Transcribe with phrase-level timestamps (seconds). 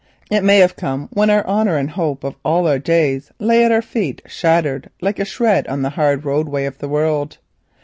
[0.31, 3.63] It may have come when our honour and the hope of all our days lay
[3.63, 7.37] at our feet shattered like a sherd on the world's hard road.